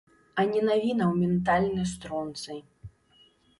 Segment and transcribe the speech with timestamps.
[0.39, 2.59] А не навінаў ментальны стронцый!